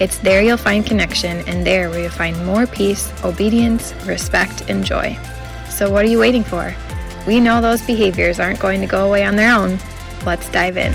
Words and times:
It's 0.00 0.18
there 0.18 0.40
you'll 0.42 0.56
find 0.56 0.86
connection, 0.86 1.38
and 1.48 1.66
there 1.66 1.90
where 1.90 2.02
you'll 2.02 2.10
find 2.10 2.46
more 2.46 2.68
peace, 2.68 3.12
obedience, 3.24 3.92
respect, 4.06 4.70
and 4.70 4.84
joy. 4.84 5.18
So, 5.68 5.90
what 5.90 6.04
are 6.04 6.08
you 6.08 6.20
waiting 6.20 6.44
for? 6.44 6.72
We 7.26 7.40
know 7.40 7.60
those 7.60 7.84
behaviors 7.84 8.38
aren't 8.38 8.60
going 8.60 8.80
to 8.80 8.86
go 8.86 9.08
away 9.08 9.24
on 9.24 9.34
their 9.34 9.52
own. 9.52 9.80
Let's 10.24 10.48
dive 10.50 10.76
in. 10.76 10.92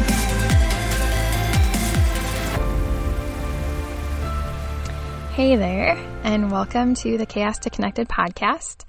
Hey 5.34 5.58
there, 5.58 5.98
and 6.24 6.50
welcome 6.50 6.94
to 6.96 7.18
the 7.18 7.26
Chaos 7.26 7.60
to 7.60 7.70
Connected 7.70 8.08
podcast. 8.08 8.86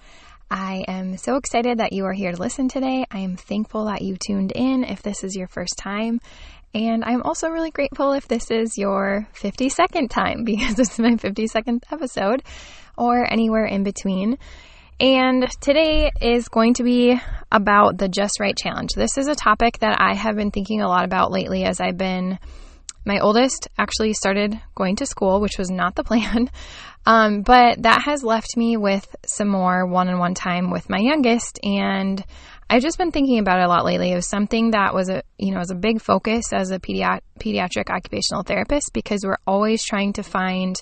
I 0.48 0.84
am 0.86 1.16
so 1.16 1.34
excited 1.34 1.78
that 1.78 1.92
you 1.92 2.04
are 2.04 2.12
here 2.12 2.30
to 2.30 2.38
listen 2.38 2.68
today. 2.68 3.04
I 3.10 3.18
am 3.18 3.34
thankful 3.34 3.86
that 3.86 4.02
you 4.02 4.16
tuned 4.16 4.52
in 4.52 4.84
if 4.84 5.02
this 5.02 5.24
is 5.24 5.34
your 5.34 5.48
first 5.48 5.76
time. 5.76 6.20
And 6.74 7.04
I'm 7.04 7.22
also 7.22 7.48
really 7.48 7.70
grateful 7.70 8.12
if 8.12 8.26
this 8.26 8.50
is 8.50 8.76
your 8.76 9.28
52nd 9.34 10.10
time 10.10 10.42
because 10.44 10.74
this 10.74 10.92
is 10.92 10.98
my 10.98 11.10
52nd 11.10 11.84
episode 11.90 12.42
or 12.98 13.24
anywhere 13.30 13.64
in 13.64 13.84
between. 13.84 14.38
And 15.00 15.48
today 15.60 16.10
is 16.20 16.48
going 16.48 16.74
to 16.74 16.84
be 16.84 17.20
about 17.50 17.98
the 17.98 18.08
Just 18.08 18.38
Right 18.38 18.56
Challenge. 18.56 18.90
This 18.94 19.18
is 19.18 19.26
a 19.26 19.34
topic 19.34 19.78
that 19.80 20.00
I 20.00 20.14
have 20.14 20.36
been 20.36 20.50
thinking 20.50 20.80
a 20.80 20.88
lot 20.88 21.04
about 21.04 21.32
lately 21.32 21.64
as 21.64 21.80
I've 21.80 21.98
been. 21.98 22.38
My 23.04 23.18
oldest 23.18 23.68
actually 23.76 24.14
started 24.14 24.58
going 24.74 24.96
to 24.96 25.06
school, 25.06 25.40
which 25.40 25.58
was 25.58 25.70
not 25.70 25.94
the 25.94 26.04
plan. 26.04 26.50
Um, 27.06 27.42
but 27.42 27.82
that 27.82 28.00
has 28.06 28.24
left 28.24 28.56
me 28.56 28.78
with 28.78 29.14
some 29.26 29.48
more 29.48 29.86
one 29.86 30.08
on 30.08 30.18
one 30.18 30.32
time 30.32 30.70
with 30.70 30.88
my 30.88 30.96
youngest. 30.98 31.60
And 31.62 32.24
I've 32.68 32.82
just 32.82 32.98
been 32.98 33.12
thinking 33.12 33.38
about 33.38 33.60
it 33.60 33.64
a 33.64 33.68
lot 33.68 33.84
lately. 33.84 34.12
It 34.12 34.16
was 34.16 34.28
something 34.28 34.70
that 34.70 34.94
was 34.94 35.08
a 35.08 35.22
you 35.38 35.52
know 35.52 35.58
was 35.58 35.70
a 35.70 35.76
big 35.76 36.00
focus 36.00 36.52
as 36.52 36.70
a 36.70 36.78
pediat- 36.78 37.20
pediatric 37.38 37.90
occupational 37.90 38.42
therapist 38.42 38.92
because 38.92 39.20
we're 39.24 39.36
always 39.46 39.84
trying 39.84 40.14
to 40.14 40.22
find 40.22 40.76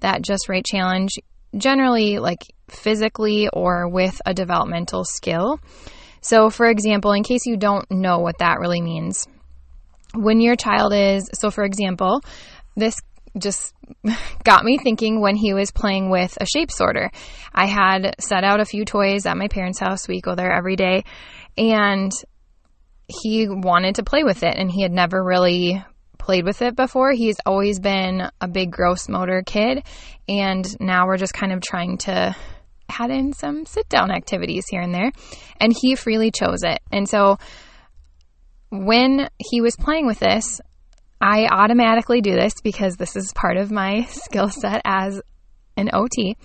that 0.00 0.22
just 0.22 0.48
right 0.48 0.64
challenge, 0.64 1.12
generally 1.56 2.18
like 2.18 2.42
physically 2.68 3.48
or 3.52 3.88
with 3.88 4.20
a 4.26 4.34
developmental 4.34 5.04
skill. 5.04 5.60
So, 6.20 6.50
for 6.50 6.66
example, 6.66 7.12
in 7.12 7.22
case 7.22 7.46
you 7.46 7.56
don't 7.56 7.88
know 7.90 8.18
what 8.18 8.38
that 8.38 8.58
really 8.58 8.80
means, 8.80 9.26
when 10.14 10.40
your 10.40 10.56
child 10.56 10.92
is 10.92 11.30
so, 11.34 11.50
for 11.50 11.64
example, 11.64 12.20
this 12.76 12.96
just 13.40 13.74
got 14.44 14.64
me 14.64 14.78
thinking 14.78 15.20
when 15.20 15.36
he 15.36 15.54
was 15.54 15.70
playing 15.70 16.10
with 16.10 16.36
a 16.40 16.46
shape 16.46 16.70
sorter. 16.70 17.10
I 17.54 17.66
had 17.66 18.16
set 18.20 18.44
out 18.44 18.60
a 18.60 18.64
few 18.64 18.84
toys 18.84 19.26
at 19.26 19.36
my 19.36 19.48
parents' 19.48 19.80
house. 19.80 20.08
We 20.08 20.20
go 20.20 20.34
there 20.34 20.52
every 20.52 20.76
day. 20.76 21.04
And 21.56 22.12
he 23.08 23.48
wanted 23.48 23.96
to 23.96 24.04
play 24.04 24.22
with 24.22 24.42
it, 24.42 24.54
and 24.56 24.70
he 24.70 24.82
had 24.82 24.92
never 24.92 25.22
really 25.22 25.82
played 26.18 26.44
with 26.44 26.60
it 26.60 26.76
before. 26.76 27.12
He's 27.12 27.36
always 27.46 27.80
been 27.80 28.30
a 28.40 28.46
big 28.46 28.70
gross 28.70 29.08
motor 29.08 29.42
kid. 29.44 29.84
And 30.28 30.66
now 30.78 31.06
we're 31.06 31.16
just 31.16 31.32
kind 31.32 31.52
of 31.52 31.62
trying 31.62 31.96
to 31.98 32.36
add 32.90 33.10
in 33.10 33.32
some 33.32 33.64
sit 33.64 33.88
down 33.88 34.10
activities 34.10 34.64
here 34.68 34.82
and 34.82 34.94
there. 34.94 35.10
And 35.58 35.74
he 35.80 35.94
freely 35.94 36.30
chose 36.30 36.62
it. 36.64 36.80
And 36.92 37.08
so 37.08 37.38
when 38.70 39.28
he 39.38 39.62
was 39.62 39.74
playing 39.76 40.06
with 40.06 40.18
this, 40.18 40.60
I 41.20 41.46
automatically 41.46 42.20
do 42.20 42.34
this 42.34 42.54
because 42.62 42.96
this 42.96 43.16
is 43.16 43.32
part 43.34 43.56
of 43.56 43.70
my 43.70 44.04
skill 44.10 44.48
set 44.48 44.82
as 44.84 45.20
an 45.76 45.90
OT. 45.92 46.36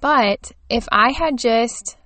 But 0.00 0.52
if 0.68 0.86
I 0.92 1.12
had 1.12 1.38
just 1.38 1.96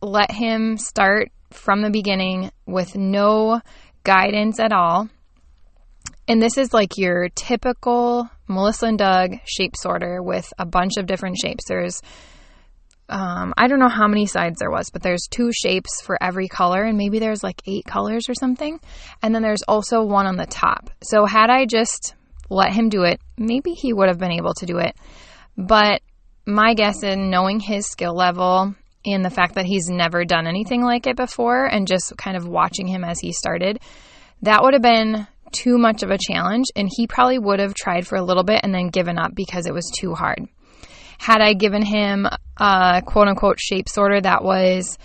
let 0.00 0.30
him 0.30 0.76
start 0.76 1.30
from 1.50 1.82
the 1.82 1.90
beginning 1.90 2.50
with 2.66 2.94
no 2.94 3.60
guidance 4.04 4.60
at 4.60 4.72
all, 4.72 5.08
and 6.26 6.42
this 6.42 6.58
is 6.58 6.74
like 6.74 6.98
your 6.98 7.30
typical 7.30 8.28
Melissa 8.48 8.86
and 8.86 8.98
Doug 8.98 9.36
shape 9.46 9.74
sorter 9.76 10.22
with 10.22 10.52
a 10.58 10.66
bunch 10.66 10.98
of 10.98 11.06
different 11.06 11.38
shapes. 11.38 11.64
There's 11.66 12.02
um, 13.08 13.54
I 13.56 13.68
don't 13.68 13.78
know 13.78 13.88
how 13.88 14.06
many 14.06 14.26
sides 14.26 14.58
there 14.58 14.70
was, 14.70 14.90
but 14.90 15.02
there's 15.02 15.26
two 15.30 15.50
shapes 15.52 16.02
for 16.02 16.22
every 16.22 16.48
color, 16.48 16.82
and 16.82 16.98
maybe 16.98 17.18
there's 17.18 17.42
like 17.42 17.62
eight 17.66 17.84
colors 17.86 18.28
or 18.28 18.34
something. 18.34 18.80
And 19.22 19.34
then 19.34 19.42
there's 19.42 19.62
also 19.66 20.02
one 20.04 20.26
on 20.26 20.36
the 20.36 20.46
top. 20.46 20.90
So, 21.02 21.24
had 21.24 21.50
I 21.50 21.64
just 21.64 22.14
let 22.50 22.72
him 22.72 22.88
do 22.88 23.02
it, 23.04 23.20
maybe 23.36 23.72
he 23.72 23.92
would 23.92 24.08
have 24.08 24.18
been 24.18 24.32
able 24.32 24.54
to 24.54 24.66
do 24.66 24.78
it. 24.78 24.94
But 25.56 26.02
my 26.46 26.74
guess 26.74 27.02
in 27.02 27.30
knowing 27.30 27.60
his 27.60 27.86
skill 27.86 28.14
level 28.14 28.74
and 29.04 29.24
the 29.24 29.30
fact 29.30 29.54
that 29.54 29.66
he's 29.66 29.88
never 29.88 30.24
done 30.24 30.46
anything 30.46 30.82
like 30.82 31.06
it 31.06 31.16
before, 31.16 31.66
and 31.66 31.86
just 31.86 32.16
kind 32.18 32.36
of 32.36 32.46
watching 32.46 32.86
him 32.86 33.04
as 33.04 33.20
he 33.20 33.32
started, 33.32 33.80
that 34.42 34.62
would 34.62 34.74
have 34.74 34.82
been 34.82 35.26
too 35.52 35.78
much 35.78 36.02
of 36.02 36.10
a 36.10 36.18
challenge. 36.18 36.66
And 36.76 36.90
he 36.94 37.06
probably 37.06 37.38
would 37.38 37.58
have 37.60 37.74
tried 37.74 38.06
for 38.06 38.16
a 38.16 38.22
little 38.22 38.44
bit 38.44 38.60
and 38.62 38.74
then 38.74 38.88
given 38.88 39.18
up 39.18 39.34
because 39.34 39.66
it 39.66 39.72
was 39.72 39.90
too 39.98 40.14
hard. 40.14 40.46
Had 41.18 41.40
I 41.40 41.52
given 41.52 41.82
him 41.82 42.26
a 42.56 43.02
quote 43.04 43.28
unquote 43.28 43.60
shape 43.60 43.88
sorter 43.88 44.20
that 44.20 44.42
was 44.42 44.98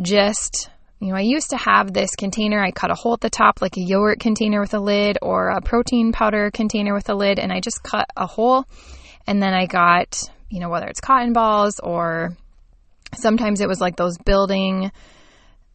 just, 0.00 0.70
you 1.00 1.08
know, 1.08 1.16
I 1.16 1.20
used 1.20 1.50
to 1.50 1.56
have 1.56 1.92
this 1.92 2.14
container, 2.16 2.62
I 2.62 2.70
cut 2.70 2.90
a 2.90 2.94
hole 2.94 3.14
at 3.14 3.20
the 3.20 3.30
top, 3.30 3.60
like 3.60 3.76
a 3.76 3.82
yogurt 3.82 4.20
container 4.20 4.60
with 4.60 4.74
a 4.74 4.80
lid 4.80 5.18
or 5.20 5.50
a 5.50 5.60
protein 5.60 6.12
powder 6.12 6.50
container 6.50 6.94
with 6.94 7.08
a 7.08 7.14
lid, 7.14 7.38
and 7.38 7.52
I 7.52 7.60
just 7.60 7.82
cut 7.82 8.06
a 8.16 8.26
hole. 8.26 8.64
And 9.26 9.42
then 9.42 9.52
I 9.52 9.66
got, 9.66 10.22
you 10.48 10.60
know, 10.60 10.68
whether 10.68 10.86
it's 10.86 11.00
cotton 11.00 11.32
balls 11.32 11.80
or 11.80 12.36
sometimes 13.14 13.60
it 13.60 13.68
was 13.68 13.80
like 13.80 13.96
those 13.96 14.18
building 14.18 14.92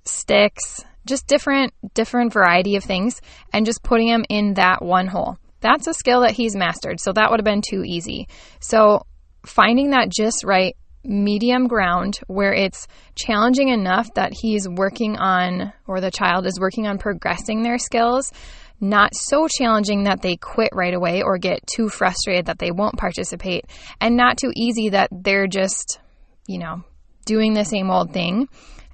sticks, 0.06 0.84
just 1.06 1.28
different, 1.28 1.74
different 1.94 2.34
variety 2.34 2.76
of 2.76 2.84
things, 2.84 3.22
and 3.54 3.66
just 3.66 3.84
putting 3.84 4.08
them 4.08 4.26
in 4.30 4.56
that 4.56 4.82
one 4.82 5.08
hole. 5.08 5.38
That's 5.60 5.86
a 5.88 5.94
skill 5.94 6.22
that 6.22 6.32
he's 6.32 6.56
mastered. 6.56 7.00
So 7.00 7.14
that 7.14 7.30
would 7.30 7.40
have 7.40 7.46
been 7.46 7.62
too 7.62 7.84
easy. 7.86 8.28
So 8.60 9.06
finding 9.46 9.92
that 9.92 10.10
just 10.10 10.44
right 10.44 10.76
medium 11.04 11.68
ground 11.68 12.20
where 12.28 12.54
it's 12.54 12.88
challenging 13.16 13.70
enough 13.70 14.14
that 14.14 14.34
he's 14.34 14.70
working 14.70 15.18
on, 15.18 15.74
or 15.88 16.00
the 16.00 16.12
child 16.12 16.46
is 16.46 16.60
working 16.60 16.88
on 16.88 16.98
progressing 16.98 17.64
their 17.64 17.78
skills, 17.78 18.32
not 18.80 19.16
so 19.16 19.48
challenging 19.48 20.04
that 20.04 20.22
they 20.22 20.36
quit 20.36 20.70
right 20.74 20.94
away 20.94 21.22
or 21.22 21.38
get 21.38 21.66
too 21.68 21.90
frustrated 21.90 22.46
that 22.46 22.60
they 22.60 22.72
won't 22.72 22.98
participate, 22.98 23.66
and 24.00 24.16
not 24.16 24.38
too 24.38 24.52
easy 24.56 24.90
that 24.90 25.10
they're 25.12 25.48
just, 25.48 26.00
you 26.48 26.60
know, 26.60 26.84
doing 27.26 27.54
the 27.54 27.66
same 27.66 27.90
old 27.90 28.12
thing. 28.12 28.48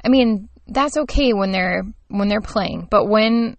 I 0.03 0.09
mean, 0.09 0.49
that's 0.67 0.97
okay 0.97 1.33
when 1.33 1.51
they're 1.51 1.83
when 2.09 2.27
they're 2.27 2.41
playing, 2.41 2.87
but 2.89 3.05
when 3.05 3.57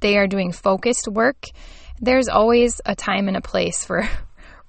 they 0.00 0.16
are 0.18 0.26
doing 0.26 0.52
focused 0.52 1.08
work, 1.08 1.44
there's 2.00 2.28
always 2.28 2.80
a 2.84 2.94
time 2.94 3.28
and 3.28 3.36
a 3.36 3.42
place 3.42 3.84
for 3.84 4.08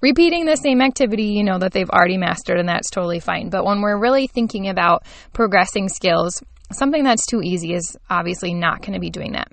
repeating 0.02 0.44
the 0.44 0.56
same 0.56 0.82
activity, 0.82 1.26
you 1.26 1.44
know, 1.44 1.58
that 1.58 1.72
they've 1.72 1.88
already 1.88 2.18
mastered, 2.18 2.58
and 2.58 2.68
that's 2.68 2.90
totally 2.90 3.20
fine. 3.20 3.48
But 3.48 3.64
when 3.64 3.80
we're 3.80 3.98
really 3.98 4.26
thinking 4.26 4.68
about 4.68 5.04
progressing 5.32 5.88
skills, 5.88 6.42
something 6.72 7.04
that's 7.04 7.24
too 7.24 7.40
easy 7.40 7.72
is 7.72 7.96
obviously 8.10 8.52
not 8.52 8.80
going 8.82 8.94
to 8.94 9.00
be 9.00 9.10
doing 9.10 9.32
that. 9.32 9.50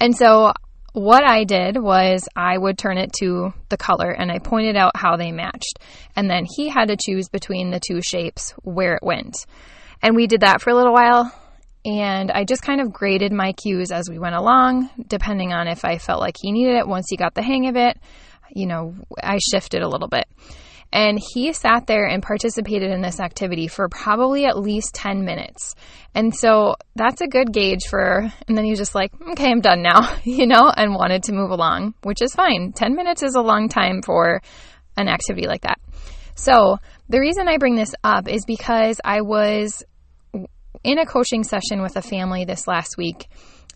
And 0.00 0.16
so, 0.16 0.52
what 0.92 1.28
I 1.28 1.44
did 1.44 1.76
was 1.76 2.26
I 2.34 2.56
would 2.56 2.78
turn 2.78 2.96
it 2.96 3.12
to 3.20 3.52
the 3.68 3.76
color 3.76 4.10
and 4.10 4.32
I 4.32 4.38
pointed 4.38 4.76
out 4.76 4.96
how 4.96 5.16
they 5.16 5.30
matched. 5.30 5.78
And 6.14 6.30
then 6.30 6.46
he 6.56 6.70
had 6.70 6.88
to 6.88 6.96
choose 6.96 7.28
between 7.28 7.70
the 7.70 7.80
two 7.80 8.00
shapes 8.00 8.52
where 8.62 8.94
it 8.94 9.02
went. 9.02 9.36
And 10.00 10.16
we 10.16 10.26
did 10.26 10.40
that 10.40 10.62
for 10.62 10.70
a 10.70 10.74
little 10.74 10.94
while. 10.94 11.30
And 11.84 12.30
I 12.30 12.44
just 12.44 12.62
kind 12.62 12.80
of 12.80 12.92
graded 12.92 13.30
my 13.30 13.52
cues 13.52 13.92
as 13.92 14.08
we 14.08 14.18
went 14.18 14.36
along, 14.36 14.88
depending 15.06 15.52
on 15.52 15.68
if 15.68 15.84
I 15.84 15.98
felt 15.98 16.20
like 16.20 16.36
he 16.40 16.50
needed 16.50 16.76
it 16.76 16.88
once 16.88 17.06
he 17.10 17.16
got 17.16 17.34
the 17.34 17.42
hang 17.42 17.68
of 17.68 17.76
it 17.76 17.98
you 18.50 18.66
know, 18.66 18.94
I 19.22 19.38
shifted 19.38 19.82
a 19.82 19.88
little 19.88 20.08
bit. 20.08 20.26
And 20.92 21.18
he 21.32 21.52
sat 21.52 21.86
there 21.86 22.06
and 22.06 22.22
participated 22.22 22.90
in 22.90 23.02
this 23.02 23.18
activity 23.18 23.66
for 23.66 23.88
probably 23.88 24.46
at 24.46 24.56
least 24.56 24.94
10 24.94 25.24
minutes. 25.24 25.74
And 26.14 26.34
so 26.34 26.76
that's 26.94 27.20
a 27.20 27.26
good 27.26 27.52
gauge 27.52 27.86
for, 27.90 28.32
and 28.46 28.56
then 28.56 28.64
he 28.64 28.70
was 28.70 28.78
just 28.78 28.94
like, 28.94 29.12
okay, 29.32 29.50
I'm 29.50 29.60
done 29.60 29.82
now, 29.82 30.16
you 30.24 30.46
know, 30.46 30.70
and 30.74 30.94
wanted 30.94 31.24
to 31.24 31.32
move 31.32 31.50
along, 31.50 31.94
which 32.02 32.22
is 32.22 32.34
fine. 32.34 32.72
10 32.72 32.94
minutes 32.94 33.22
is 33.22 33.34
a 33.34 33.42
long 33.42 33.68
time 33.68 34.00
for 34.00 34.40
an 34.96 35.08
activity 35.08 35.46
like 35.46 35.62
that. 35.62 35.80
So 36.36 36.78
the 37.08 37.20
reason 37.20 37.48
I 37.48 37.58
bring 37.58 37.76
this 37.76 37.94
up 38.04 38.28
is 38.28 38.44
because 38.46 39.00
I 39.04 39.22
was 39.22 39.82
in 40.84 40.98
a 40.98 41.06
coaching 41.06 41.42
session 41.42 41.82
with 41.82 41.96
a 41.96 42.02
family 42.02 42.44
this 42.44 42.68
last 42.68 42.96
week 42.96 43.28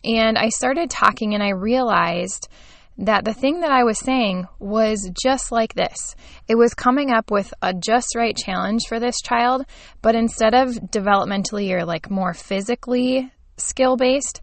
and 0.04 0.38
I 0.38 0.48
started 0.48 0.90
talking 0.90 1.34
and 1.34 1.42
I 1.42 1.50
realized 1.50 2.48
that 2.98 3.24
the 3.24 3.32
thing 3.32 3.60
that 3.60 3.70
I 3.70 3.84
was 3.84 3.98
saying 3.98 4.46
was 4.58 5.10
just 5.22 5.50
like 5.50 5.74
this. 5.74 6.14
It 6.48 6.56
was 6.56 6.74
coming 6.74 7.10
up 7.10 7.30
with 7.30 7.52
a 7.62 7.72
just 7.72 8.14
right 8.14 8.36
challenge 8.36 8.82
for 8.88 9.00
this 9.00 9.16
child, 9.22 9.64
but 10.02 10.14
instead 10.14 10.54
of 10.54 10.68
developmentally 10.90 11.70
or 11.72 11.84
like 11.84 12.10
more 12.10 12.34
physically 12.34 13.32
skill 13.56 13.96
based, 13.96 14.42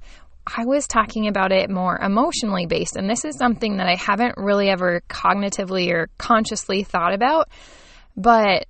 I 0.56 0.66
was 0.66 0.88
talking 0.88 1.28
about 1.28 1.52
it 1.52 1.70
more 1.70 2.00
emotionally 2.00 2.66
based. 2.66 2.96
And 2.96 3.10
this 3.10 3.26
is 3.26 3.38
something 3.38 3.78
that 3.78 3.88
I 3.88 3.96
haven't 3.96 4.36
really 4.38 4.70
ever 4.70 5.02
cognitively 5.10 5.92
or 5.92 6.10
consciously 6.18 6.84
thought 6.84 7.14
about, 7.14 7.50
but 8.16 8.66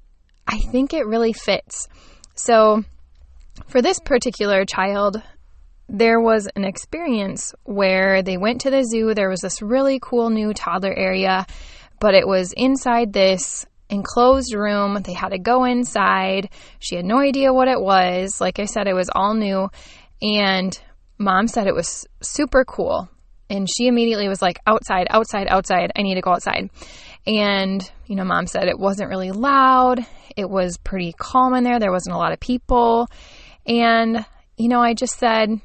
I 0.48 0.60
think 0.60 0.94
it 0.94 1.06
really 1.06 1.34
fits. 1.34 1.88
So, 2.36 2.84
for 3.68 3.82
this 3.82 4.00
particular 4.00 4.66
child, 4.66 5.22
there 5.90 6.20
was 6.20 6.48
an 6.56 6.66
experience 6.66 7.54
where 7.64 8.22
they 8.22 8.38
went 8.38 8.62
to 8.62 8.70
the 8.70 8.84
zoo. 8.84 9.14
There 9.14 9.30
was 9.30 9.42
this 9.42 9.62
really 9.62 10.00
cool 10.02 10.30
new 10.30 10.54
toddler 10.54 10.94
area, 10.94 11.46
but 12.00 12.14
it 12.14 12.28
was 12.28 12.54
inside 12.56 13.14
this 13.14 13.66
enclosed 13.90 14.54
room. 14.54 15.00
They 15.04 15.14
had 15.14 15.30
to 15.30 15.40
go 15.40 15.64
inside. 15.64 16.50
She 16.80 16.96
had 16.96 17.06
no 17.06 17.20
idea 17.20 17.54
what 17.54 17.68
it 17.68 17.80
was. 17.80 18.42
Like 18.42 18.60
I 18.60 18.66
said, 18.66 18.88
it 18.88 18.94
was 18.94 19.10
all 19.14 19.34
new. 19.34 19.70
And 20.22 20.78
mom 21.18 21.48
said 21.48 21.68
it 21.68 21.76
was 21.76 22.06
super 22.22 22.66
cool. 22.66 23.10
And 23.50 23.68
she 23.70 23.88
immediately 23.88 24.28
was 24.28 24.42
like, 24.42 24.60
outside, 24.68 25.08
outside, 25.10 25.48
outside. 25.50 25.92
I 25.96 26.02
need 26.02 26.16
to 26.16 26.22
go 26.22 26.32
outside. 26.32 26.70
And, 27.26 27.82
you 28.06 28.16
know, 28.16 28.26
mom 28.26 28.48
said 28.48 28.68
it 28.68 28.78
wasn't 28.78 29.10
really 29.10 29.32
loud. 29.32 30.06
It 30.36 30.50
was 30.50 30.78
pretty 30.78 31.14
calm 31.18 31.54
in 31.54 31.64
there. 31.64 31.80
There 31.80 31.92
wasn't 31.92 32.16
a 32.16 32.20
lot 32.20 32.34
of 32.34 32.42
people. 32.42 33.08
And, 33.66 34.26
you 34.58 34.68
know, 34.68 34.82
I 34.82 34.94
just 34.94 35.18
said, 35.18 35.62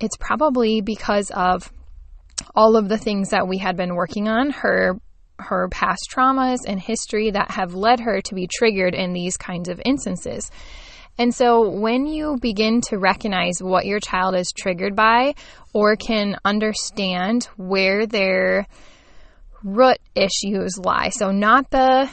it's 0.00 0.16
probably 0.16 0.80
because 0.80 1.30
of 1.30 1.72
all 2.54 2.76
of 2.76 2.88
the 2.88 2.98
things 2.98 3.30
that 3.30 3.48
we 3.48 3.58
had 3.58 3.76
been 3.76 3.94
working 3.94 4.28
on, 4.28 4.50
her 4.50 4.98
her 5.38 5.68
past 5.68 6.08
traumas 6.10 6.60
and 6.66 6.80
history 6.80 7.30
that 7.30 7.50
have 7.50 7.74
led 7.74 8.00
her 8.00 8.22
to 8.22 8.34
be 8.34 8.48
triggered 8.50 8.94
in 8.94 9.12
these 9.12 9.36
kinds 9.36 9.68
of 9.68 9.80
instances. 9.84 10.50
And 11.18 11.34
so 11.34 11.68
when 11.68 12.06
you 12.06 12.38
begin 12.40 12.80
to 12.88 12.98
recognize 12.98 13.58
what 13.60 13.86
your 13.86 14.00
child 14.00 14.34
is 14.34 14.52
triggered 14.52 14.96
by 14.96 15.34
or 15.72 15.96
can 15.96 16.36
understand 16.44 17.44
where 17.56 18.06
their 18.06 18.66
root 19.62 19.98
issues 20.14 20.78
lie. 20.78 21.10
So 21.10 21.30
not 21.32 21.70
the 21.70 22.08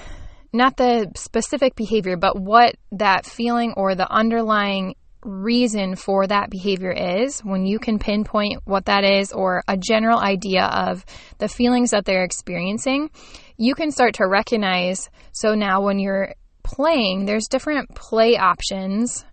not 0.56 0.78
the 0.78 1.12
specific 1.16 1.76
behavior, 1.76 2.16
but 2.16 2.40
what 2.40 2.76
that 2.92 3.26
feeling 3.26 3.74
or 3.76 3.96
the 3.96 4.10
underlying 4.10 4.96
reason 5.24 5.96
for 5.96 6.28
that 6.28 6.50
behavior 6.50 6.92
is, 6.92 7.40
when 7.42 7.66
you 7.66 7.80
can 7.80 8.00
pinpoint 8.00 8.62
what 8.66 8.86
that 8.86 9.04
is 9.04 9.32
or 9.32 9.64
a 9.68 9.78
general 9.78 10.20
idea 10.20 10.66
of 10.66 11.06
the 11.38 11.48
feelings 11.48 11.92
that 11.92 12.06
they're 12.06 12.24
experiencing, 12.24 13.10
you 13.58 13.76
can 13.76 13.92
start 13.92 14.16
to 14.16 14.28
recognize. 14.28 15.10
So 15.32 15.56
now 15.56 15.82
when 15.82 16.00
you're 16.00 16.34
playing, 16.64 17.26
there's 17.26 17.48
different 17.48 17.94
play 17.96 18.38
options 18.38 19.26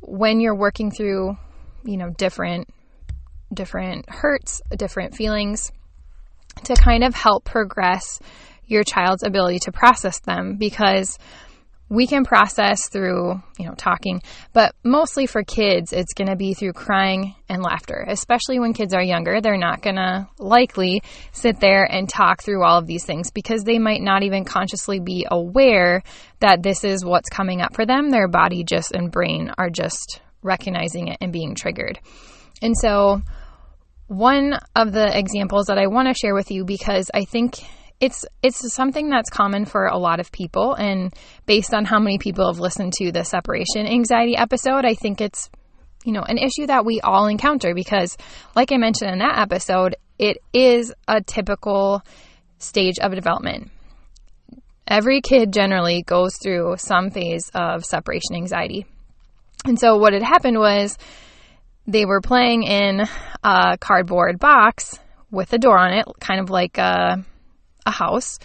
when 0.00 0.40
you're 0.40 0.56
working 0.56 0.90
through, 0.90 1.36
you 1.84 1.96
know, 1.96 2.10
different 2.10 2.68
different 3.52 4.08
hurts, 4.08 4.60
different 4.76 5.14
feelings 5.14 5.70
to 6.64 6.74
kind 6.74 7.04
of 7.04 7.14
help 7.14 7.44
progress 7.44 8.18
your 8.66 8.82
child's 8.82 9.22
ability 9.22 9.58
to 9.60 9.72
process 9.72 10.18
them 10.20 10.56
because 10.56 11.18
we 11.88 12.06
can 12.06 12.24
process 12.24 12.88
through, 12.88 13.40
you 13.58 13.66
know, 13.66 13.74
talking, 13.74 14.22
but 14.52 14.74
mostly 14.82 15.26
for 15.26 15.42
kids, 15.42 15.92
it's 15.92 16.14
going 16.14 16.28
to 16.28 16.36
be 16.36 16.54
through 16.54 16.72
crying 16.72 17.34
and 17.48 17.62
laughter. 17.62 18.04
Especially 18.08 18.58
when 18.58 18.72
kids 18.72 18.94
are 18.94 19.02
younger, 19.02 19.40
they're 19.40 19.58
not 19.58 19.82
going 19.82 19.96
to 19.96 20.26
likely 20.38 21.02
sit 21.32 21.60
there 21.60 21.84
and 21.84 22.08
talk 22.08 22.42
through 22.42 22.64
all 22.64 22.78
of 22.78 22.86
these 22.86 23.04
things 23.04 23.30
because 23.30 23.64
they 23.64 23.78
might 23.78 24.00
not 24.00 24.22
even 24.22 24.44
consciously 24.44 24.98
be 24.98 25.26
aware 25.30 26.02
that 26.40 26.62
this 26.62 26.84
is 26.84 27.04
what's 27.04 27.28
coming 27.28 27.60
up 27.60 27.74
for 27.74 27.84
them. 27.84 28.10
Their 28.10 28.28
body 28.28 28.64
just 28.64 28.92
and 28.92 29.10
brain 29.10 29.52
are 29.58 29.70
just 29.70 30.20
recognizing 30.42 31.08
it 31.08 31.18
and 31.20 31.32
being 31.32 31.54
triggered. 31.54 32.00
And 32.62 32.76
so, 32.76 33.20
one 34.06 34.58
of 34.76 34.92
the 34.92 35.16
examples 35.16 35.66
that 35.66 35.78
I 35.78 35.86
want 35.86 36.08
to 36.08 36.14
share 36.14 36.34
with 36.34 36.50
you 36.50 36.64
because 36.64 37.10
I 37.12 37.24
think 37.24 37.56
it's 38.04 38.24
it's 38.42 38.74
something 38.74 39.08
that's 39.08 39.30
common 39.30 39.64
for 39.64 39.86
a 39.86 39.98
lot 39.98 40.20
of 40.20 40.30
people 40.30 40.74
and 40.74 41.14
based 41.46 41.72
on 41.72 41.84
how 41.84 41.98
many 41.98 42.18
people 42.18 42.46
have 42.46 42.60
listened 42.60 42.92
to 42.92 43.12
the 43.12 43.24
separation 43.24 43.86
anxiety 43.86 44.36
episode 44.36 44.84
i 44.84 44.94
think 44.94 45.20
it's 45.20 45.50
you 46.04 46.12
know 46.12 46.22
an 46.22 46.38
issue 46.38 46.66
that 46.66 46.84
we 46.84 47.00
all 47.00 47.26
encounter 47.26 47.74
because 47.74 48.16
like 48.54 48.72
i 48.72 48.76
mentioned 48.76 49.10
in 49.10 49.18
that 49.18 49.38
episode 49.38 49.96
it 50.18 50.38
is 50.52 50.92
a 51.08 51.20
typical 51.20 52.02
stage 52.58 52.98
of 52.98 53.12
development. 53.12 53.70
Every 54.86 55.20
kid 55.20 55.52
generally 55.52 56.02
goes 56.02 56.36
through 56.36 56.76
some 56.78 57.10
phase 57.10 57.50
of 57.54 57.84
separation 57.84 58.34
anxiety. 58.34 58.86
And 59.64 59.78
so 59.78 59.96
what 59.96 60.12
had 60.12 60.22
happened 60.22 60.58
was 60.58 60.98
they 61.86 62.04
were 62.04 62.20
playing 62.20 62.64
in 62.64 63.02
a 63.42 63.78
cardboard 63.78 64.38
box 64.38 64.98
with 65.30 65.52
a 65.52 65.58
door 65.58 65.78
on 65.78 65.92
it 65.94 66.06
kind 66.20 66.40
of 66.40 66.50
like 66.50 66.78
a 66.78 67.24
a 67.86 67.90
house. 67.90 68.38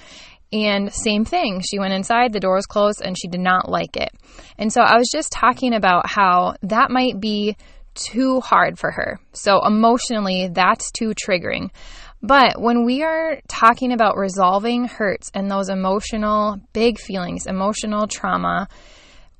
And 0.51 0.91
same 0.91 1.25
thing, 1.25 1.62
she 1.62 1.77
went 1.77 1.94
inside, 1.94 2.33
the 2.33 2.39
door 2.39 2.56
was 2.56 2.65
closed, 2.65 3.01
and 3.03 3.15
she 3.18 3.27
did 3.27 3.39
not 3.39 3.69
like 3.69 3.95
it. 3.95 4.09
And 4.57 4.74
so 4.74 4.81
I 4.81 4.97
was 4.97 5.09
just 5.12 5.31
talking 5.31 5.74
about 5.74 6.09
how 6.09 6.56
that 6.63 6.89
might 6.89 7.19
be 7.19 7.56
too 7.94 8.39
hard 8.39 8.80
for 8.80 8.91
her. 8.91 9.19
So 9.33 9.63
emotionally, 9.65 10.50
that's 10.51 10.91
too 10.91 11.13
triggering. 11.13 11.69
But 12.21 12.59
when 12.59 12.83
we 12.83 13.03
are 13.03 13.39
talking 13.47 13.94
about 13.94 14.18
resolving 14.18 14.86
hurts 14.86 15.30
and 15.33 15.50
those 15.50 15.69
emotional, 15.69 16.57
big 16.74 17.00
feelings, 17.00 17.45
emotional 17.45 18.07
trauma, 18.07 18.68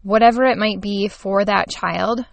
whatever 0.04 0.44
it 0.46 0.58
might 0.58 0.80
be 0.80 1.08
for 1.10 1.44
that 1.44 1.70
child, 1.70 2.24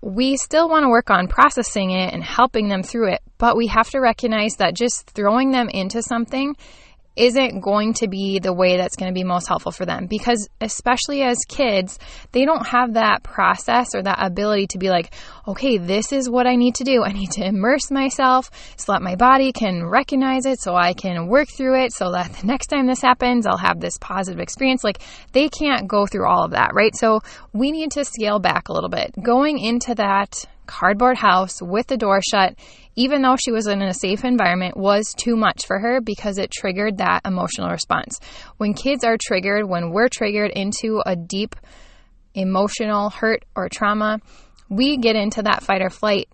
we 0.00 0.36
still 0.36 0.68
want 0.68 0.84
to 0.84 0.88
work 0.88 1.10
on 1.10 1.28
processing 1.28 1.90
it 1.90 2.12
and 2.12 2.24
helping 2.24 2.68
them 2.68 2.82
through 2.82 3.12
it. 3.12 3.20
But 3.38 3.56
we 3.56 3.68
have 3.68 3.88
to 3.90 4.00
recognize 4.00 4.56
that 4.56 4.74
just 4.74 5.08
throwing 5.10 5.52
them 5.52 5.68
into 5.68 6.02
something 6.02 6.56
isn't 7.16 7.60
going 7.60 7.94
to 7.94 8.08
be 8.08 8.38
the 8.38 8.52
way 8.52 8.76
that's 8.76 8.96
going 8.96 9.10
to 9.10 9.14
be 9.14 9.24
most 9.24 9.48
helpful 9.48 9.72
for 9.72 9.86
them. 9.86 10.06
Because 10.06 10.48
especially 10.60 11.22
as 11.22 11.38
kids 11.48 11.98
they 12.32 12.44
don't 12.44 12.66
have 12.66 12.94
that 12.94 13.22
process 13.22 13.94
or 13.94 14.02
that 14.02 14.18
ability 14.20 14.66
to 14.68 14.78
be 14.78 14.90
like 14.90 15.12
okay 15.46 15.78
this 15.78 16.12
is 16.12 16.28
what 16.28 16.46
i 16.46 16.56
need 16.56 16.74
to 16.76 16.84
do. 16.84 17.02
I 17.04 17.12
need 17.12 17.30
to 17.32 17.44
immerse 17.44 17.90
myself 17.90 18.50
so 18.76 18.92
that 18.92 19.02
my 19.02 19.16
body 19.16 19.52
can 19.52 19.84
recognize 19.84 20.46
it 20.46 20.60
so 20.60 20.74
i 20.74 20.92
can 20.92 21.28
work 21.28 21.48
through 21.48 21.84
it 21.84 21.92
so 21.92 22.12
that 22.12 22.32
the 22.32 22.46
next 22.46 22.66
time 22.68 22.86
this 22.86 23.02
happens 23.02 23.46
i'll 23.46 23.56
have 23.56 23.80
this 23.80 23.98
positive 23.98 24.40
experience. 24.40 24.84
Like 24.84 25.00
they 25.32 25.48
can't 25.48 25.86
go 25.88 26.06
through 26.06 26.26
all 26.26 26.44
of 26.44 26.52
that 26.52 26.72
right? 26.74 26.94
So 26.94 27.20
we 27.52 27.70
need 27.72 27.92
to 27.92 28.04
scale 28.04 28.38
back 28.38 28.68
a 28.68 28.72
little 28.72 28.90
bit. 28.90 29.14
Going 29.22 29.58
into 29.58 29.94
that 29.94 30.44
cardboard 30.66 31.16
house 31.16 31.60
with 31.62 31.86
the 31.86 31.96
door 31.96 32.20
shut, 32.22 32.54
even 32.96 33.22
though 33.22 33.36
she 33.36 33.52
was 33.52 33.66
in 33.66 33.82
a 33.82 33.94
safe 33.94 34.24
environment, 34.24 34.76
was 34.76 35.14
too 35.16 35.36
much 35.36 35.66
for 35.66 35.78
her 35.78 36.00
because 36.00 36.38
it 36.38 36.50
triggered 36.50 36.98
that 36.98 37.20
emotional 37.24 37.70
response. 37.70 38.20
When 38.56 38.74
kids 38.74 39.04
are 39.04 39.16
triggered, 39.20 39.68
when 39.68 39.90
we're 39.90 40.08
triggered 40.08 40.50
into 40.50 41.02
a 41.04 41.16
deep 41.16 41.56
emotional 42.34 43.10
hurt 43.10 43.44
or 43.54 43.68
trauma, 43.68 44.20
we 44.68 44.96
get 44.96 45.16
into 45.16 45.42
that 45.42 45.62
fight 45.62 45.82
or 45.82 45.90
flight 45.90 46.28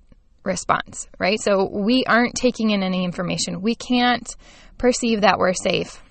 response, 0.45 1.09
right? 1.19 1.41
So 1.41 1.69
we 1.71 2.05
aren't 2.07 2.35
taking 2.35 2.71
in 2.71 2.83
any 2.83 3.05
information. 3.05 3.61
We 3.61 3.75
can't 3.75 4.35
perceive 4.79 5.23
that 5.23 5.39
we're 5.39 5.53
safe. 5.55 6.03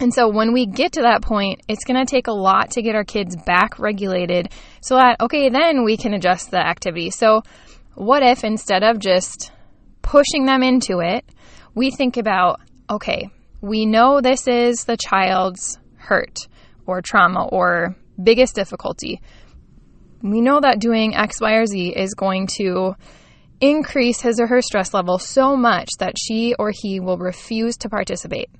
And 0.00 0.12
so 0.12 0.28
when 0.28 0.52
we 0.52 0.66
get 0.66 0.92
to 0.92 1.02
that 1.02 1.22
point, 1.22 1.62
it's 1.68 1.84
going 1.84 2.04
to 2.04 2.10
take 2.10 2.26
a 2.26 2.32
lot 2.32 2.72
to 2.72 2.82
get 2.82 2.94
our 2.94 3.04
kids 3.04 3.36
back 3.36 3.78
regulated 3.78 4.50
so 4.80 4.96
that, 4.96 5.20
okay, 5.20 5.50
then 5.50 5.84
we 5.84 5.96
can 5.96 6.14
adjust 6.14 6.50
the 6.50 6.58
activity. 6.58 7.10
So, 7.10 7.42
what 7.94 8.24
if 8.24 8.42
instead 8.42 8.82
of 8.82 8.98
just 8.98 9.52
pushing 10.02 10.46
them 10.46 10.64
into 10.64 10.98
it, 10.98 11.24
we 11.74 11.92
think 11.92 12.16
about, 12.16 12.60
okay, 12.90 13.30
we 13.60 13.86
know 13.86 14.20
this 14.20 14.48
is 14.48 14.84
the 14.84 14.96
child's 14.96 15.78
hurt 15.96 16.38
or 16.86 17.00
trauma 17.00 17.46
or 17.46 17.94
biggest 18.20 18.56
difficulty. 18.56 19.20
We 20.22 20.40
know 20.40 20.60
that 20.60 20.80
doing 20.80 21.14
X, 21.14 21.40
Y, 21.40 21.52
or 21.52 21.66
Z 21.66 21.94
is 21.96 22.14
going 22.14 22.48
to 22.58 22.96
increase 23.60 24.20
his 24.20 24.40
or 24.40 24.48
her 24.48 24.60
stress 24.60 24.92
level 24.92 25.18
so 25.18 25.56
much 25.56 25.88
that 26.00 26.16
she 26.18 26.54
or 26.58 26.72
he 26.74 26.98
will 26.98 27.16
refuse 27.16 27.76
to 27.78 27.88
participate 27.88 28.50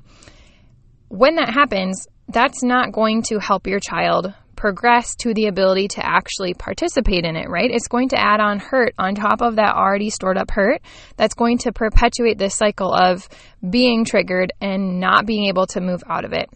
when 1.09 1.37
that 1.37 1.51
happens, 1.53 2.07
that's 2.29 2.63
not 2.63 2.93
going 2.93 3.23
to 3.23 3.39
help 3.39 3.67
your 3.67 3.81
child 3.81 4.33
progress 4.57 5.15
to 5.17 5.35
the 5.35 5.47
ability 5.47 5.89
to 5.89 6.05
actually 6.05 6.55
participate 6.55 7.25
in 7.25 7.37
it, 7.37 7.49
right? 7.51 7.71
It's 7.71 7.89
going 7.89 8.09
to 8.11 8.19
add 8.19 8.41
on 8.41 8.59
hurt 8.59 8.95
on 8.99 9.15
top 9.15 9.43
of 9.43 9.57
that 9.57 9.75
already 9.75 10.11
stored 10.11 10.39
up 10.39 10.51
hurt. 10.51 10.81
That's 11.17 11.35
going 11.35 11.59
to 11.59 11.73
perpetuate 11.73 12.39
this 12.39 12.55
cycle 12.55 12.93
of 12.95 13.29
being 13.69 14.05
triggered 14.05 14.53
and 14.61 15.01
not 15.01 15.27
being 15.27 15.47
able 15.49 15.67
to 15.69 15.81
move 15.81 16.03
out 16.09 16.25
of 16.25 16.33
it. 16.33 16.49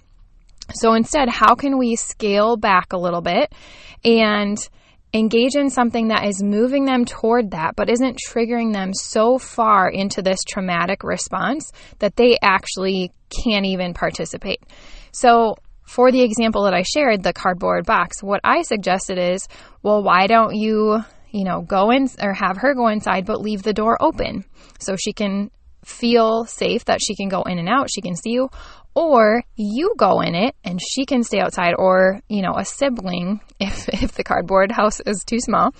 So 0.75 0.95
instead, 0.95 1.29
how 1.29 1.55
can 1.55 1.79
we 1.79 1.97
scale 1.97 2.57
back 2.57 2.93
a 2.93 2.99
little 2.99 3.23
bit 3.23 3.53
and 4.05 4.59
engage 5.15 5.55
in 5.55 5.71
something 5.71 6.09
that 6.09 6.27
is 6.27 6.43
moving 6.43 6.85
them 6.85 7.05
toward 7.05 7.53
that, 7.53 7.77
but 7.77 7.89
isn't 7.89 8.19
triggering 8.29 8.73
them 8.73 8.93
so 8.93 9.39
far 9.39 9.89
into 9.89 10.23
this 10.23 10.41
traumatic 10.47 11.03
response 11.03 11.73
that 11.99 12.17
they 12.17 12.39
actually 12.43 13.13
can't 13.31 13.67
even 13.67 13.95
participate. 13.95 14.61
So, 15.13 15.57
for 15.85 16.13
the 16.13 16.23
example 16.23 16.65
that 16.65 16.75
I 16.75 16.83
shared, 16.83 17.23
the 17.23 17.33
cardboard 17.33 17.87
box, 17.87 18.23
what 18.23 18.41
I 18.45 18.61
suggested 18.63 19.19
is, 19.19 19.49
well, 19.83 20.03
why 20.03 20.27
don't 20.27 20.55
you, 20.55 21.03
you 21.31 21.45
know, 21.45 21.63
go 21.63 21.91
in 21.91 22.09
or 22.21 22.35
have 22.35 22.59
her 22.59 22.75
go 22.75 22.89
inside, 22.89 23.25
but 23.25 23.41
leave 23.41 23.63
the 23.63 23.73
door 23.73 23.97
open 24.01 24.45
so 24.79 24.97
she 24.97 25.15
can 25.15 25.51
feel 25.85 26.45
safe 26.45 26.85
that 26.85 27.01
she 27.03 27.17
can 27.17 27.31
go 27.31 27.43
in 27.43 27.59
and 27.59 27.69
out, 27.69 27.89
she 27.91 28.03
can 28.03 28.15
see 28.15 28.31
you, 28.31 28.51
or 28.99 29.45
you 29.55 29.95
go 29.97 30.21
in 30.21 30.35
it 30.35 30.57
and 30.65 30.81
she 30.83 31.07
can 31.07 31.23
stay 31.23 31.39
outside, 31.39 31.75
or, 31.79 32.21
you 32.29 32.43
know, 32.43 32.55
a 32.57 32.65
sibling, 32.65 33.41
if, 33.61 33.89
if 33.91 34.13
the 34.13 34.25
cardboard 34.25 34.73
house 34.73 34.99
is 34.99 35.23
too 35.25 35.39
small, 35.39 35.73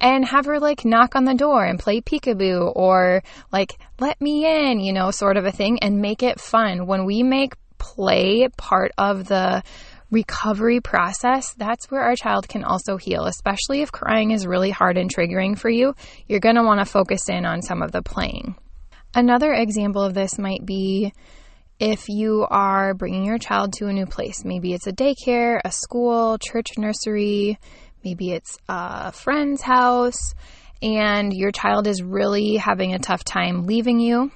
and 0.00 0.24
have 0.24 0.46
her 0.46 0.60
like 0.60 0.84
knock 0.84 1.16
on 1.16 1.24
the 1.24 1.34
door 1.34 1.64
and 1.64 1.80
play 1.80 2.00
peekaboo, 2.00 2.72
or 2.76 3.24
like, 3.50 3.76
let 3.98 4.20
me 4.20 4.46
in, 4.46 4.78
you 4.78 4.92
know, 4.92 5.10
sort 5.10 5.36
of 5.36 5.44
a 5.44 5.50
thing, 5.50 5.80
and 5.82 6.00
make 6.00 6.22
it 6.22 6.40
fun. 6.40 6.86
When 6.86 7.04
we 7.04 7.24
make 7.24 7.54
play 7.78 8.48
part 8.56 8.92
of 8.96 9.26
the 9.26 9.64
recovery 10.12 10.80
process, 10.80 11.54
that's 11.54 11.90
where 11.90 12.02
our 12.02 12.14
child 12.14 12.48
can 12.48 12.62
also 12.62 12.96
heal, 12.96 13.24
especially 13.24 13.82
if 13.82 13.90
crying 13.90 14.30
is 14.30 14.46
really 14.46 14.70
hard 14.70 14.96
and 14.96 15.12
triggering 15.12 15.58
for 15.58 15.68
you. 15.68 15.96
You're 16.28 16.38
going 16.38 16.56
to 16.56 16.62
want 16.62 16.78
to 16.78 16.84
focus 16.84 17.28
in 17.28 17.44
on 17.44 17.60
some 17.60 17.82
of 17.82 17.90
the 17.90 18.02
playing. 18.02 18.54
Another 19.14 19.52
example 19.52 20.02
of 20.02 20.14
this 20.14 20.38
might 20.38 20.64
be 20.64 21.12
if 21.78 22.08
you 22.08 22.46
are 22.48 22.94
bringing 22.94 23.24
your 23.24 23.38
child 23.38 23.72
to 23.74 23.88
a 23.88 23.92
new 23.92 24.06
place. 24.06 24.44
Maybe 24.44 24.72
it's 24.72 24.86
a 24.86 24.92
daycare, 24.92 25.60
a 25.64 25.72
school, 25.72 26.38
church, 26.38 26.78
nursery, 26.78 27.58
maybe 28.04 28.32
it's 28.32 28.58
a 28.68 29.12
friend's 29.12 29.62
house, 29.62 30.34
and 30.80 31.32
your 31.32 31.52
child 31.52 31.86
is 31.86 32.02
really 32.02 32.56
having 32.56 32.94
a 32.94 32.98
tough 32.98 33.24
time 33.24 33.66
leaving 33.66 34.00
you, 34.00 34.30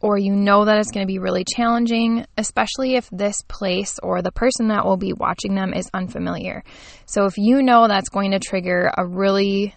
or 0.00 0.18
you 0.18 0.34
know 0.34 0.64
that 0.64 0.78
it's 0.78 0.90
going 0.90 1.06
to 1.06 1.12
be 1.12 1.18
really 1.18 1.44
challenging, 1.44 2.26
especially 2.36 2.96
if 2.96 3.08
this 3.10 3.42
place 3.48 3.98
or 4.02 4.20
the 4.20 4.32
person 4.32 4.68
that 4.68 4.84
will 4.84 4.96
be 4.96 5.12
watching 5.12 5.54
them 5.54 5.72
is 5.72 5.88
unfamiliar. 5.94 6.64
So, 7.06 7.26
if 7.26 7.38
you 7.38 7.62
know 7.62 7.86
that's 7.86 8.08
going 8.08 8.32
to 8.32 8.40
trigger 8.40 8.90
a 8.96 9.06
really 9.06 9.74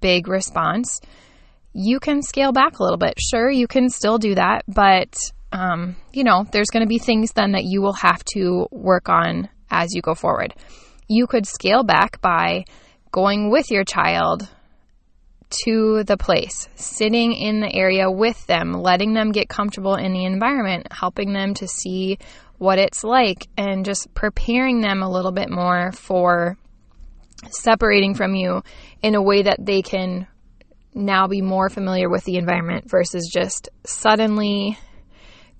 big 0.00 0.28
response, 0.28 1.00
you 1.72 1.98
can 1.98 2.22
scale 2.22 2.52
back 2.52 2.78
a 2.78 2.82
little 2.82 2.98
bit. 2.98 3.14
Sure, 3.18 3.50
you 3.50 3.66
can 3.66 3.88
still 3.88 4.18
do 4.18 4.36
that, 4.36 4.62
but 4.68 5.14
um, 5.54 5.94
you 6.12 6.24
know, 6.24 6.44
there's 6.50 6.70
going 6.70 6.82
to 6.82 6.88
be 6.88 6.98
things 6.98 7.32
then 7.32 7.52
that 7.52 7.64
you 7.64 7.80
will 7.80 7.94
have 7.94 8.22
to 8.34 8.66
work 8.72 9.08
on 9.08 9.48
as 9.70 9.94
you 9.94 10.02
go 10.02 10.14
forward. 10.14 10.52
You 11.08 11.28
could 11.28 11.46
scale 11.46 11.84
back 11.84 12.20
by 12.20 12.64
going 13.12 13.50
with 13.50 13.70
your 13.70 13.84
child 13.84 14.48
to 15.64 16.02
the 16.02 16.16
place, 16.16 16.68
sitting 16.74 17.32
in 17.32 17.60
the 17.60 17.72
area 17.72 18.10
with 18.10 18.44
them, 18.46 18.72
letting 18.72 19.14
them 19.14 19.30
get 19.30 19.48
comfortable 19.48 19.94
in 19.94 20.12
the 20.12 20.24
environment, 20.24 20.88
helping 20.90 21.32
them 21.32 21.54
to 21.54 21.68
see 21.68 22.18
what 22.58 22.80
it's 22.80 23.04
like, 23.04 23.46
and 23.56 23.84
just 23.84 24.12
preparing 24.12 24.80
them 24.80 25.02
a 25.02 25.10
little 25.10 25.30
bit 25.30 25.50
more 25.50 25.92
for 25.92 26.56
separating 27.48 28.14
from 28.14 28.34
you 28.34 28.60
in 29.02 29.14
a 29.14 29.22
way 29.22 29.42
that 29.42 29.64
they 29.64 29.82
can 29.82 30.26
now 30.94 31.28
be 31.28 31.42
more 31.42 31.68
familiar 31.68 32.08
with 32.10 32.24
the 32.24 32.38
environment 32.38 32.90
versus 32.90 33.30
just 33.32 33.68
suddenly 33.84 34.76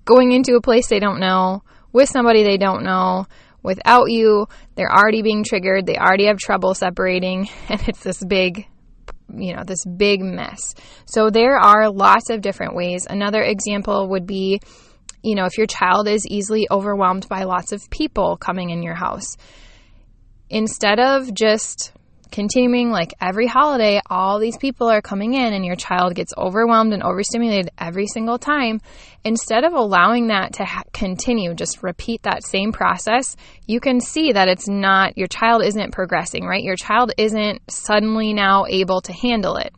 going 0.05 0.31
into 0.31 0.55
a 0.55 0.61
place 0.61 0.87
they 0.87 0.99
don't 0.99 1.19
know 1.19 1.63
with 1.91 2.09
somebody 2.09 2.43
they 2.43 2.57
don't 2.57 2.83
know 2.83 3.25
without 3.63 4.11
you. 4.11 4.47
They're 4.75 4.91
already 4.91 5.21
being 5.21 5.43
triggered, 5.43 5.85
they 5.85 5.97
already 5.97 6.27
have 6.27 6.37
trouble 6.37 6.73
separating, 6.73 7.49
and 7.69 7.81
it's 7.87 8.03
this 8.03 8.23
big 8.23 8.67
you 9.33 9.55
know, 9.55 9.63
this 9.65 9.83
big 9.85 10.21
mess. 10.21 10.75
So 11.05 11.29
there 11.29 11.57
are 11.57 11.89
lots 11.89 12.29
of 12.29 12.41
different 12.41 12.75
ways. 12.75 13.07
Another 13.09 13.41
example 13.41 14.09
would 14.09 14.27
be, 14.27 14.59
you 15.23 15.35
know, 15.35 15.45
if 15.45 15.57
your 15.57 15.67
child 15.67 16.07
is 16.07 16.27
easily 16.27 16.67
overwhelmed 16.69 17.27
by 17.27 17.43
lots 17.43 17.71
of 17.71 17.89
people 17.89 18.37
coming 18.37 18.69
in 18.69 18.83
your 18.83 18.95
house, 18.95 19.35
instead 20.49 20.99
of 20.99 21.33
just 21.33 21.91
continuing 22.35 22.91
like 22.91 23.13
every 23.21 23.47
holiday, 23.47 24.01
all 24.09 24.39
these 24.39 24.57
people 24.57 24.89
are 24.89 25.01
coming 25.01 25.35
in 25.35 25.53
and 25.53 25.65
your 25.65 25.77
child 25.77 26.13
gets 26.13 26.33
overwhelmed 26.37 26.91
and 26.91 27.01
overstimulated 27.01 27.69
every 27.77 28.07
single 28.07 28.37
time. 28.37 28.81
Instead 29.23 29.63
of 29.63 29.71
allowing 29.71 30.27
that 30.27 30.51
to 30.51 30.65
ha- 30.65 30.83
continue, 30.91 31.53
just 31.53 31.81
repeat 31.81 32.23
that 32.23 32.45
same 32.45 32.73
process, 32.73 33.37
you 33.67 33.79
can 33.79 34.01
see 34.01 34.33
that 34.33 34.49
it's 34.49 34.67
not, 34.67 35.17
your 35.17 35.29
child 35.29 35.63
isn't 35.63 35.93
progressing, 35.93 36.43
right? 36.43 36.61
Your 36.61 36.75
child 36.75 37.13
isn't 37.17 37.61
suddenly 37.71 38.33
now 38.33 38.65
able 38.67 38.99
to 38.99 39.13
handle 39.13 39.55
it 39.55 39.73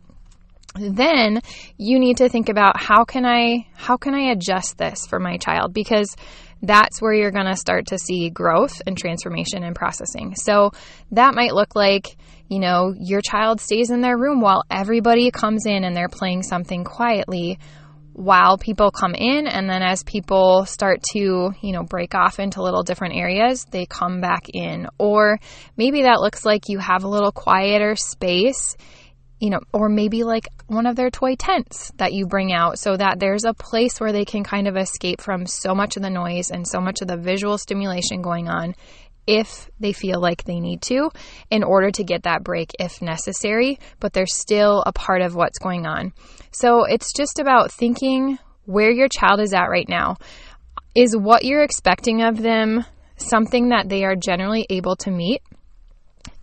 then 0.79 1.41
you 1.77 1.97
need 1.97 2.17
to 2.17 2.29
think 2.29 2.49
about 2.49 2.79
how 2.79 3.03
can 3.03 3.25
I 3.25 3.65
how 3.73 3.97
can 3.97 4.13
I 4.13 4.29
adjust 4.29 4.77
this 4.77 5.07
for 5.07 5.19
my 5.19 5.37
child 5.37 5.73
because 5.73 6.15
that's 6.61 7.01
where 7.01 7.13
you're 7.13 7.31
going 7.31 7.47
to 7.47 7.55
start 7.55 7.87
to 7.87 7.97
see 7.97 8.29
growth 8.29 8.81
and 8.85 8.97
transformation 8.97 9.63
and 9.63 9.75
processing. 9.75 10.35
So 10.35 10.71
that 11.11 11.35
might 11.35 11.53
look 11.53 11.75
like 11.75 12.15
you 12.49 12.59
know, 12.59 12.93
your 12.97 13.21
child 13.21 13.59
stays 13.59 13.89
in 13.89 14.01
their 14.01 14.17
room 14.17 14.41
while 14.41 14.63
everybody 14.69 15.31
comes 15.31 15.65
in 15.65 15.83
and 15.83 15.95
they're 15.95 16.09
playing 16.09 16.43
something 16.43 16.83
quietly 16.83 17.59
while 18.17 18.57
people 18.57 18.89
come 18.89 19.13
in 19.13 19.45
and 19.45 19.69
then 19.69 19.83
as 19.83 20.01
people 20.03 20.65
start 20.65 21.03
to, 21.03 21.51
you 21.61 21.71
know, 21.71 21.83
break 21.83 22.15
off 22.15 22.39
into 22.39 22.63
little 22.63 22.81
different 22.81 23.15
areas, 23.15 23.65
they 23.65 23.85
come 23.85 24.21
back 24.21 24.47
in. 24.51 24.87
Or 24.97 25.39
maybe 25.77 26.01
that 26.01 26.19
looks 26.19 26.43
like 26.43 26.63
you 26.67 26.79
have 26.79 27.03
a 27.03 27.07
little 27.07 27.31
quieter 27.31 27.95
space, 27.95 28.75
you 29.39 29.51
know, 29.51 29.59
or 29.71 29.87
maybe 29.87 30.23
like 30.23 30.47
one 30.65 30.87
of 30.87 30.95
their 30.95 31.11
toy 31.11 31.35
tents 31.35 31.91
that 31.97 32.11
you 32.11 32.25
bring 32.25 32.51
out 32.51 32.79
so 32.79 32.97
that 32.97 33.19
there's 33.19 33.45
a 33.45 33.53
place 33.53 33.99
where 33.99 34.11
they 34.11 34.25
can 34.25 34.43
kind 34.43 34.67
of 34.67 34.77
escape 34.77 35.21
from 35.21 35.45
so 35.45 35.75
much 35.75 35.95
of 35.95 36.01
the 36.01 36.09
noise 36.09 36.49
and 36.49 36.67
so 36.67 36.81
much 36.81 37.01
of 37.03 37.07
the 37.07 37.17
visual 37.17 37.59
stimulation 37.59 38.23
going 38.23 38.49
on 38.49 38.73
if 39.27 39.69
they 39.79 39.91
feel 39.91 40.19
like 40.19 40.43
they 40.45 40.59
need 40.59 40.81
to 40.83 41.11
in 41.51 41.63
order 41.63 41.91
to 41.91 42.03
get 42.03 42.23
that 42.23 42.43
break 42.43 42.71
if 42.79 43.01
necessary, 43.01 43.77
but 43.99 44.13
they're 44.13 44.25
still 44.25 44.81
a 44.85 44.93
part 44.93 45.21
of 45.21 45.35
what's 45.35 45.59
going 45.59 45.85
on. 45.85 46.13
So 46.51 46.85
it's 46.85 47.13
just 47.13 47.37
about 47.37 47.71
thinking 47.71 48.39
where 48.65 48.91
your 48.91 49.09
child 49.09 49.41
is 49.41 49.53
at 49.53 49.69
right 49.69 49.87
now. 49.87 50.15
Is 50.95 51.15
what 51.15 51.45
you're 51.45 51.63
expecting 51.63 52.23
of 52.23 52.41
them 52.41 52.85
something 53.17 53.69
that 53.69 53.89
they 53.89 54.03
are 54.03 54.15
generally 54.15 54.65
able 54.69 54.95
to 54.97 55.11
meet? 55.11 55.41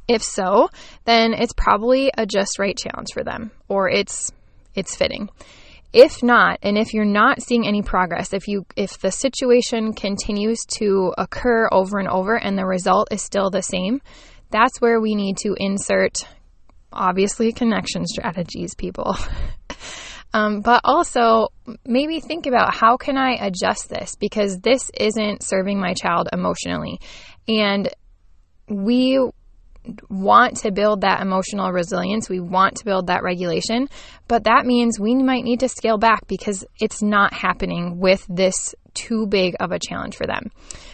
If 0.07 0.23
so, 0.23 0.69
then 1.07 1.33
it's 1.33 1.55
probably 1.57 2.11
a 2.17 2.27
just 2.27 2.59
right 2.59 2.77
challenge 2.77 3.09
for 3.15 3.25
them 3.25 3.51
or 3.69 3.89
it's 3.89 4.31
it's 4.75 4.95
fitting. 4.95 5.31
If 5.95 6.25
not, 6.25 6.59
and 6.61 6.77
if 6.77 6.93
you're 6.93 7.05
not 7.05 7.41
seeing 7.41 7.69
any 7.69 7.81
progress, 7.81 8.33
if 8.33 8.49
you 8.49 8.67
if 8.75 8.99
the 8.99 9.13
situation 9.13 9.93
continues 9.93 10.59
to 10.79 11.15
occur 11.17 11.69
over 11.71 12.01
and 12.01 12.09
over 12.09 12.35
and 12.35 12.59
the 12.59 12.67
result 12.67 13.13
is 13.13 13.23
still 13.23 13.49
the 13.49 13.63
same, 13.63 14.01
that's 14.51 14.81
where 14.81 15.01
we 15.01 15.15
need 15.15 15.37
to 15.39 15.55
insert 15.57 16.17
obviously 16.93 17.53
connection 17.53 18.09
strategies, 18.09 18.75
people. 18.75 19.17
um, 20.35 20.63
but 20.63 20.81
also 20.83 21.51
maybe 21.87 22.19
think 22.19 22.47
about 22.47 22.75
how 22.75 22.97
can 22.97 23.17
I 23.17 23.35
adjust 23.35 23.89
this 23.89 24.17
because 24.17 24.59
this 24.59 24.91
isn't 24.99 25.45
serving 25.45 25.79
my 25.79 25.95
child 25.95 26.29
emotionally. 26.33 26.99
And 27.47 27.89
we 28.69 29.21
want 30.09 30.59
to 30.59 30.73
build 30.73 31.03
that 31.03 31.21
emotional 31.21 31.73
resilience. 31.73 32.29
We 32.29 32.41
want 32.41 32.77
to 32.77 32.85
build 32.85 33.09
that 33.09 33.23
regulation. 33.23 33.89
But 34.29 34.45
that 34.45 34.67
means 34.67 34.99
we 34.99 35.15
might 35.15 35.45
need 35.45 35.61
to 35.61 35.69
scale 35.69 35.99
back 35.99 36.27
because 36.27 36.65
it's 36.81 37.03
not 37.03 37.35
happening 37.35 37.99
with 37.99 38.25
this 38.29 38.75
too 38.95 39.27
big 39.27 39.57
of 39.61 39.73
a 39.73 39.79
challenge 39.79 40.17
for 40.17 40.27
them. 40.27 40.51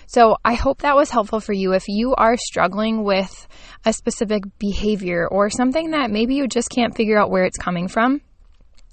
So 0.06 0.36
I 0.44 0.54
hope 0.54 0.82
that 0.82 0.96
was 0.96 1.10
helpful 1.10 1.40
for 1.40 1.52
you. 1.52 1.72
If 1.72 1.84
you 1.86 2.14
are 2.16 2.36
struggling 2.36 3.04
with 3.04 3.46
a 3.84 3.92
specific 3.92 4.42
behavior 4.58 5.28
or 5.28 5.50
something 5.50 5.92
that 5.92 6.10
maybe 6.10 6.34
you 6.34 6.48
just 6.48 6.70
can't 6.70 6.96
figure 6.96 7.18
out 7.18 7.30
where 7.30 7.44
it's 7.44 7.58
coming 7.58 7.88
from, 7.88 8.20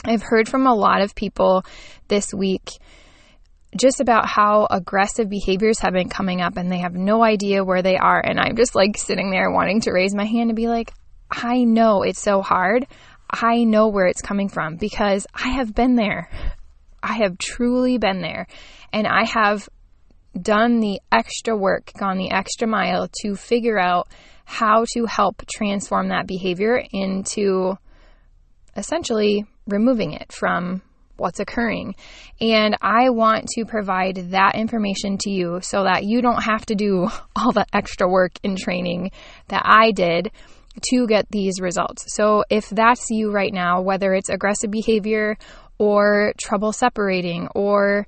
I've 0.05 0.21
heard 0.21 0.47
from 0.47 0.67
a 0.67 0.75
lot 0.75 1.01
of 1.01 1.15
people 1.15 1.63
this 2.07 2.33
week 2.33 2.69
just 3.77 4.01
about 4.01 4.27
how 4.27 4.67
aggressive 4.69 5.29
behaviors 5.29 5.79
have 5.79 5.93
been 5.93 6.09
coming 6.09 6.41
up 6.41 6.57
and 6.57 6.71
they 6.71 6.79
have 6.79 6.93
no 6.93 7.23
idea 7.23 7.63
where 7.63 7.81
they 7.81 7.97
are. 7.97 8.19
And 8.19 8.39
I'm 8.39 8.55
just 8.55 8.75
like 8.75 8.97
sitting 8.97 9.31
there 9.31 9.51
wanting 9.51 9.81
to 9.81 9.91
raise 9.91 10.15
my 10.15 10.25
hand 10.25 10.49
and 10.49 10.55
be 10.55 10.67
like, 10.67 10.93
I 11.29 11.63
know 11.63 12.03
it's 12.03 12.21
so 12.21 12.41
hard. 12.41 12.87
I 13.29 13.63
know 13.63 13.89
where 13.89 14.07
it's 14.07 14.21
coming 14.21 14.49
from 14.49 14.77
because 14.77 15.27
I 15.33 15.49
have 15.49 15.75
been 15.75 15.95
there. 15.95 16.29
I 17.03 17.13
have 17.13 17.37
truly 17.37 17.97
been 17.97 18.21
there. 18.21 18.47
And 18.93 19.05
I 19.05 19.25
have 19.25 19.67
done 20.39 20.79
the 20.79 21.01
extra 21.11 21.55
work, 21.55 21.91
gone 21.97 22.17
the 22.17 22.31
extra 22.31 22.67
mile 22.67 23.09
to 23.21 23.35
figure 23.35 23.79
out 23.79 24.07
how 24.45 24.85
to 24.93 25.05
help 25.05 25.43
transform 25.47 26.09
that 26.09 26.27
behavior 26.27 26.81
into 26.91 27.77
essentially 28.75 29.45
removing 29.67 30.13
it 30.13 30.31
from 30.31 30.81
what's 31.17 31.39
occurring. 31.39 31.95
And 32.39 32.77
I 32.81 33.09
want 33.09 33.47
to 33.55 33.65
provide 33.65 34.31
that 34.31 34.55
information 34.55 35.17
to 35.19 35.29
you 35.29 35.59
so 35.61 35.83
that 35.83 36.03
you 36.03 36.21
don't 36.21 36.43
have 36.43 36.65
to 36.67 36.75
do 36.75 37.09
all 37.35 37.51
the 37.51 37.65
extra 37.73 38.09
work 38.09 38.33
in 38.43 38.55
training 38.55 39.11
that 39.47 39.63
I 39.65 39.91
did 39.91 40.31
to 40.91 41.07
get 41.07 41.29
these 41.29 41.59
results. 41.59 42.05
So 42.15 42.43
if 42.49 42.69
that's 42.69 43.09
you 43.09 43.31
right 43.31 43.53
now, 43.53 43.81
whether 43.81 44.13
it's 44.13 44.29
aggressive 44.29 44.71
behavior 44.71 45.37
or 45.79 46.33
trouble 46.39 46.71
separating 46.71 47.47
or 47.55 48.05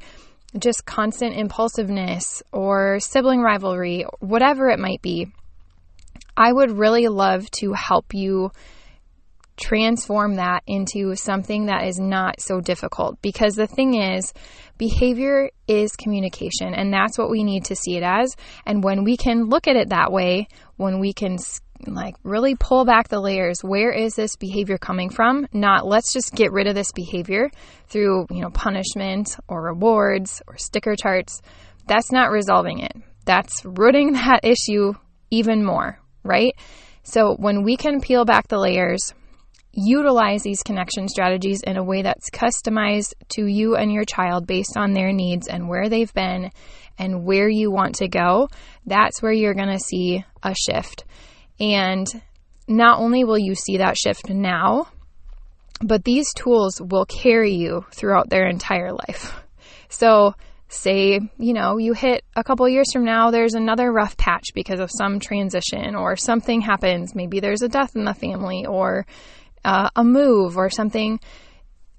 just 0.58 0.86
constant 0.86 1.36
impulsiveness 1.36 2.42
or 2.52 3.00
sibling 3.00 3.42
rivalry, 3.42 4.06
whatever 4.20 4.70
it 4.70 4.80
might 4.80 5.02
be, 5.02 5.32
I 6.36 6.52
would 6.52 6.72
really 6.72 7.08
love 7.08 7.50
to 7.60 7.74
help 7.74 8.14
you 8.14 8.52
transform 9.60 10.36
that 10.36 10.64
into 10.68 11.16
something 11.16 11.66
that 11.66 11.86
is 11.86 12.00
not 12.00 12.42
so 12.42 12.62
difficult. 12.62 13.22
Because 13.22 13.56
the 13.56 13.68
thing 13.68 13.96
is, 13.96 14.34
behavior 14.78 15.50
is 15.68 15.96
communication, 15.96 16.74
and 16.74 16.94
that's 16.94 17.18
what 17.18 17.30
we 17.30 17.44
need 17.44 17.66
to 17.66 17.76
see 17.76 17.98
it 17.98 18.04
as. 18.04 18.36
And 18.66 18.84
when 18.84 19.04
we 19.04 19.18
can 19.18 19.46
look 19.46 19.68
at 19.68 19.76
it 19.76 19.90
that 19.90 20.12
way, 20.12 20.48
when 20.78 21.00
we 21.00 21.14
can 21.14 21.38
like 21.88 22.16
really 22.24 22.56
pull 22.56 22.86
back 22.86 23.08
the 23.08 23.20
layers, 23.20 23.60
where 23.62 23.92
is 23.92 24.16
this 24.16 24.36
behavior 24.36 24.78
coming 24.78 25.10
from? 25.10 25.48
Not 25.54 25.86
let's 25.86 26.14
just 26.14 26.34
get 26.34 26.52
rid 26.52 26.68
of 26.68 26.76
this 26.76 26.92
behavior 26.92 27.50
through, 27.88 28.28
you 28.30 28.42
know, 28.42 28.50
punishment 28.50 29.38
or 29.48 29.64
rewards 29.64 30.42
or 30.48 30.58
sticker 30.58 30.96
charts. 30.96 31.42
That's 31.88 32.12
not 32.12 32.32
resolving 32.32 32.80
it. 32.80 32.94
That's 33.26 33.64
rooting 33.66 34.14
that 34.14 34.42
issue 34.44 34.94
even 35.32 35.64
more, 35.64 36.00
right? 36.24 36.54
So 37.04 37.36
when 37.38 37.64
we 37.64 37.78
can 37.78 38.02
peel 38.02 38.26
back 38.26 38.48
the 38.48 38.60
layers, 38.60 39.14
utilize 39.72 40.44
these 40.44 40.64
connection 40.64 41.08
strategies 41.08 41.62
in 41.62 41.78
a 41.78 41.84
way 41.84 42.02
that's 42.02 42.30
customized 42.30 43.14
to 43.30 43.46
you 43.46 43.76
and 43.76 43.92
your 43.92 44.06
child 44.06 44.48
based 44.48 44.76
on 44.76 44.94
their 44.94 45.12
needs 45.12 45.48
and 45.48 45.70
where 45.70 45.90
they've 45.90 46.14
been 46.14 46.52
and 46.98 47.24
where 47.24 47.48
you 47.48 47.72
want 47.72 47.96
to 47.96 48.08
go, 48.08 48.50
that's 48.86 49.22
where 49.22 49.32
you're 49.32 49.54
going 49.54 49.72
to 49.72 49.80
see 49.80 50.24
a 50.44 50.54
shift. 50.56 51.06
And 51.60 52.08
not 52.68 53.00
only 53.00 53.24
will 53.24 53.38
you 53.38 53.56
see 53.56 53.78
that 53.78 53.98
shift 53.98 54.30
now, 54.30 54.88
but 55.82 56.04
these 56.04 56.28
tools 56.36 56.82
will 56.82 57.06
carry 57.06 57.54
you 57.54 57.86
throughout 57.92 58.30
their 58.30 58.48
entire 58.48 58.92
life. 58.92 59.34
So, 59.90 60.36
say, 60.68 61.20
you 61.38 61.54
know, 61.54 61.78
you 61.78 61.94
hit 61.94 62.24
a 62.36 62.44
couple 62.44 62.68
years 62.70 62.92
from 62.94 63.06
now, 63.06 63.32
there's 63.32 63.56
another 63.56 63.92
rough 63.92 64.18
patch 64.18 64.50
because 64.54 64.80
of 64.80 64.92
some 64.96 65.20
transition 65.20 65.96
or 65.96 66.16
something 66.16 66.62
happens. 66.62 67.16
Maybe 67.16 67.40
there's 67.40 67.64
a 67.64 67.70
death 67.70 67.96
in 67.96 68.06
the 68.06 68.14
family 68.14 68.66
or 68.66 69.08
uh, 69.64 69.90
a 69.96 70.04
move 70.04 70.58
or 70.58 70.70
something, 70.70 71.20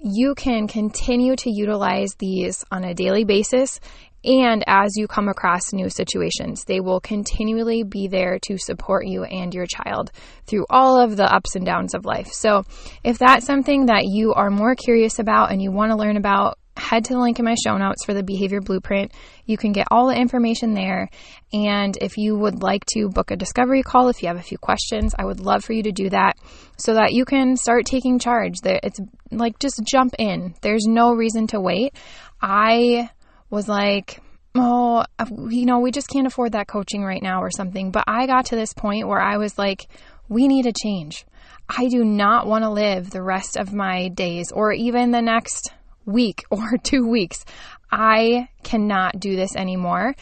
you 0.02 0.34
can 0.34 0.66
continue 0.66 1.36
to 1.36 1.50
utilize 1.50 2.14
these 2.18 2.64
on 2.70 2.84
a 2.84 2.94
daily 2.94 3.24
basis. 3.24 3.80
And 4.22 4.62
as 4.66 4.96
you 4.96 5.08
come 5.08 5.28
across 5.28 5.72
new 5.72 5.88
situations, 5.88 6.64
they 6.64 6.80
will 6.80 7.00
continually 7.00 7.84
be 7.84 8.06
there 8.06 8.38
to 8.40 8.58
support 8.58 9.06
you 9.06 9.24
and 9.24 9.54
your 9.54 9.66
child 9.66 10.10
through 10.46 10.66
all 10.68 11.00
of 11.00 11.16
the 11.16 11.32
ups 11.32 11.56
and 11.56 11.64
downs 11.64 11.94
of 11.94 12.04
life. 12.04 12.28
So, 12.28 12.64
if 13.02 13.18
that's 13.18 13.46
something 13.46 13.86
that 13.86 14.04
you 14.04 14.34
are 14.34 14.50
more 14.50 14.74
curious 14.74 15.18
about 15.18 15.52
and 15.52 15.62
you 15.62 15.72
want 15.72 15.92
to 15.92 15.96
learn 15.96 16.18
about, 16.18 16.58
head 16.76 17.04
to 17.04 17.14
the 17.14 17.20
link 17.20 17.38
in 17.38 17.44
my 17.44 17.54
show 17.54 17.76
notes 17.76 18.04
for 18.04 18.14
the 18.14 18.22
behavior 18.22 18.60
blueprint. 18.60 19.12
You 19.44 19.56
can 19.56 19.72
get 19.72 19.88
all 19.90 20.08
the 20.08 20.16
information 20.16 20.74
there. 20.74 21.10
And 21.52 21.96
if 22.00 22.16
you 22.16 22.36
would 22.36 22.62
like 22.62 22.84
to 22.94 23.08
book 23.08 23.30
a 23.30 23.36
discovery 23.36 23.82
call, 23.82 24.08
if 24.08 24.22
you 24.22 24.28
have 24.28 24.38
a 24.38 24.42
few 24.42 24.58
questions, 24.58 25.14
I 25.18 25.24
would 25.24 25.40
love 25.40 25.64
for 25.64 25.72
you 25.72 25.82
to 25.84 25.92
do 25.92 26.10
that 26.10 26.34
so 26.76 26.94
that 26.94 27.12
you 27.12 27.24
can 27.24 27.56
start 27.56 27.86
taking 27.86 28.18
charge. 28.18 28.56
It's 28.64 29.00
like 29.30 29.58
just 29.58 29.82
jump 29.84 30.14
in. 30.18 30.54
There's 30.62 30.86
no 30.86 31.12
reason 31.12 31.46
to 31.48 31.60
wait. 31.60 31.94
I 32.40 33.10
was 33.50 33.68
like, 33.68 34.20
oh, 34.54 35.04
uh, 35.18 35.26
you 35.48 35.66
know, 35.66 35.80
we 35.80 35.90
just 35.90 36.08
can't 36.08 36.26
afford 36.26 36.52
that 36.52 36.68
coaching 36.68 37.04
right 37.04 37.22
now 37.22 37.42
or 37.42 37.50
something. 37.50 37.90
But 37.90 38.04
I 38.06 38.26
got 38.26 38.46
to 38.46 38.56
this 38.56 38.72
point 38.72 39.08
where 39.08 39.20
I 39.20 39.36
was 39.36 39.58
like, 39.58 39.86
we 40.28 40.48
need 40.48 40.66
a 40.66 40.72
change. 40.72 41.26
I 41.68 41.88
do 41.88 42.04
not 42.04 42.46
want 42.46 42.64
to 42.64 42.70
live 42.70 43.10
the 43.10 43.22
rest 43.22 43.56
of 43.56 43.72
my 43.72 44.08
days 44.08 44.50
or 44.52 44.72
even 44.72 45.10
the 45.10 45.22
next 45.22 45.72
week 46.04 46.44
or 46.50 46.76
two 46.82 47.06
weeks. 47.06 47.44
I 47.90 48.48
cannot 48.62 49.18
do 49.18 49.36
this 49.36 49.56
anymore. 49.56 50.14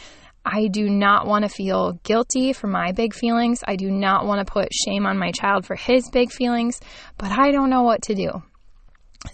I 0.44 0.68
do 0.68 0.88
not 0.88 1.26
want 1.26 1.44
to 1.44 1.50
feel 1.50 2.00
guilty 2.04 2.54
for 2.54 2.68
my 2.68 2.92
big 2.92 3.12
feelings. 3.14 3.62
I 3.66 3.76
do 3.76 3.90
not 3.90 4.24
want 4.24 4.46
to 4.46 4.50
put 4.50 4.72
shame 4.72 5.04
on 5.04 5.18
my 5.18 5.30
child 5.30 5.66
for 5.66 5.74
his 5.74 6.08
big 6.10 6.32
feelings, 6.32 6.80
but 7.18 7.30
I 7.30 7.50
don't 7.50 7.68
know 7.68 7.82
what 7.82 8.02
to 8.02 8.14
do. 8.14 8.42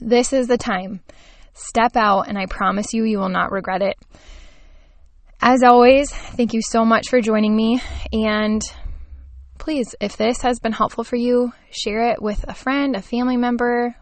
This 0.01 0.33
is 0.33 0.49
the 0.49 0.59
time. 0.59 1.01
Step 1.53 1.95
out, 1.95 2.23
and 2.23 2.37
I 2.37 2.47
promise 2.47 2.93
you, 2.93 3.05
you 3.05 3.19
will 3.19 3.29
not 3.29 3.53
regret 3.53 3.81
it. 3.81 3.97
As 5.41 5.63
always, 5.63 6.11
thank 6.11 6.53
you 6.53 6.61
so 6.63 6.85
much 6.85 7.09
for 7.09 7.21
joining 7.21 7.55
me. 7.55 7.81
And 8.13 8.63
please, 9.59 9.95
if 10.01 10.17
this 10.17 10.41
has 10.43 10.59
been 10.59 10.73
helpful 10.73 11.05
for 11.05 11.17
you, 11.17 11.53
share 11.71 12.11
it 12.11 12.21
with 12.21 12.45
a 12.49 12.55
friend, 12.55 12.97
a 12.97 13.03
family 13.03 13.37
member, 13.37 13.95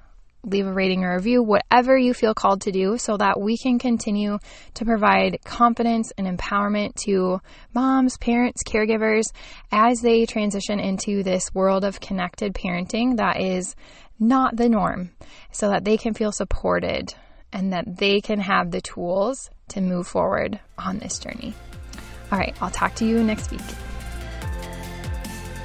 leave 0.45 0.67
a 0.67 0.73
rating 0.73 1.05
or 1.05 1.15
review, 1.15 1.43
whatever 1.43 1.97
you 1.97 2.15
feel 2.15 2.35
called 2.35 2.63
to 2.63 2.73
do, 2.73 2.99
so 2.99 3.17
that 3.17 3.41
we 3.41 3.57
can 3.57 3.79
continue 3.79 4.39
to 4.75 4.85
provide 4.85 5.39
confidence 5.45 6.13
and 6.19 6.27
empowerment 6.27 6.95
to 7.07 7.41
moms, 7.75 8.17
parents, 8.19 8.63
caregivers 8.65 9.25
as 9.71 10.01
they 10.01 10.27
transition 10.27 10.81
into 10.81 11.23
this 11.23 11.55
world 11.55 11.85
of 11.85 12.01
connected 12.01 12.55
parenting 12.55 13.17
that 13.17 13.41
is 13.41 13.77
not 14.19 14.57
the 14.57 14.69
norm, 14.69 15.11
so 15.51 15.69
that 15.69 15.85
they 15.85 15.97
can 15.97 16.15
feel 16.15 16.33
supported 16.33 17.15
and 17.53 17.73
that 17.73 17.97
they 17.97 18.21
can 18.21 18.41
have 18.41 18.71
the 18.71 18.81
tools 18.81 19.51
to 19.69 19.81
move 19.81 20.07
forward 20.07 20.59
on 20.79 20.99
this 20.99 21.19
journey. 21.19 21.55
All 22.31 22.39
right, 22.39 22.57
I'll 22.63 22.71
talk 22.71 22.95
to 22.97 23.05
you 23.05 23.23
next 23.23 23.51
week. 23.51 23.61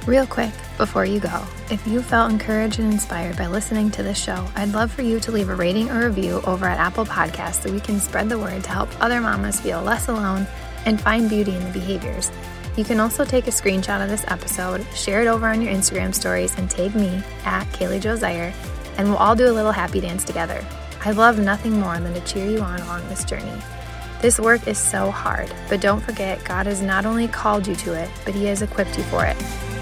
Real 0.08 0.26
quick, 0.26 0.54
before 0.78 1.04
you 1.04 1.20
go, 1.20 1.46
if 1.70 1.86
you 1.86 2.00
felt 2.00 2.32
encouraged 2.32 2.78
and 2.78 2.90
inspired 2.90 3.36
by 3.36 3.46
listening 3.46 3.90
to 3.90 4.02
this 4.02 4.16
show, 4.16 4.48
I'd 4.56 4.72
love 4.72 4.90
for 4.90 5.02
you 5.02 5.20
to 5.20 5.30
leave 5.30 5.50
a 5.50 5.54
rating 5.54 5.90
or 5.90 6.06
review 6.06 6.40
over 6.46 6.64
at 6.64 6.78
Apple 6.78 7.04
Podcasts 7.04 7.62
so 7.62 7.70
we 7.70 7.78
can 7.78 8.00
spread 8.00 8.30
the 8.30 8.38
word 8.38 8.64
to 8.64 8.70
help 8.70 8.88
other 9.02 9.20
mamas 9.20 9.60
feel 9.60 9.82
less 9.82 10.08
alone 10.08 10.46
and 10.86 10.98
find 10.98 11.28
beauty 11.28 11.54
in 11.54 11.62
the 11.62 11.78
behaviors. 11.78 12.32
You 12.74 12.84
can 12.84 13.00
also 13.00 13.26
take 13.26 13.48
a 13.48 13.50
screenshot 13.50 14.02
of 14.02 14.08
this 14.08 14.24
episode, 14.28 14.86
share 14.94 15.20
it 15.20 15.26
over 15.26 15.46
on 15.46 15.60
your 15.60 15.74
Instagram 15.74 16.14
stories, 16.14 16.56
and 16.56 16.70
tag 16.70 16.94
me 16.94 17.22
at 17.44 17.66
Kaili 17.74 18.00
Jo 18.00 18.16
Zeiher, 18.16 18.54
and 18.96 19.10
we'll 19.10 19.18
all 19.18 19.36
do 19.36 19.50
a 19.50 19.52
little 19.52 19.72
happy 19.72 20.00
dance 20.00 20.24
together. 20.24 20.64
I 21.04 21.10
love 21.10 21.38
nothing 21.38 21.78
more 21.78 22.00
than 22.00 22.14
to 22.14 22.20
cheer 22.22 22.48
you 22.48 22.60
on 22.60 22.80
along 22.80 23.06
this 23.10 23.26
journey. 23.26 23.60
This 24.22 24.40
work 24.40 24.66
is 24.66 24.78
so 24.78 25.10
hard, 25.10 25.52
but 25.68 25.82
don't 25.82 26.00
forget 26.00 26.42
God 26.44 26.64
has 26.64 26.80
not 26.80 27.04
only 27.04 27.28
called 27.28 27.66
you 27.66 27.74
to 27.76 27.92
it, 27.92 28.08
but 28.24 28.34
He 28.34 28.46
has 28.46 28.62
equipped 28.62 28.96
you 28.96 29.04
for 29.04 29.26
it. 29.26 29.36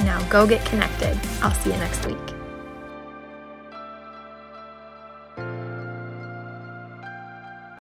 Now 0.07 0.23
go 0.29 0.47
get 0.47 0.64
connected. 0.64 1.19
I'll 1.42 1.53
see 1.53 1.73
you 1.73 1.77
next 1.79 2.07
week. 2.07 2.36